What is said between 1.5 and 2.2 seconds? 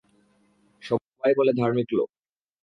ধার্মিক লোক।